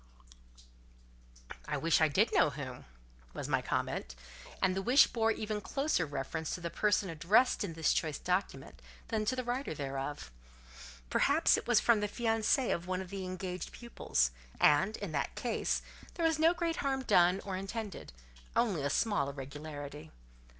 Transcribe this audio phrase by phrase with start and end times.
[1.67, 2.85] "I wish I did know whom,"
[3.35, 4.15] was my comment;
[4.59, 8.81] and the wish bore even closer reference to the person addressed in this choice document,
[9.09, 10.31] than to the writer thereof.
[11.11, 15.35] Perhaps it was from the fiancé of one of the engaged pupils; and, in that
[15.35, 15.83] case,
[16.15, 20.09] there was no great harm done or intended—only a small irregularity.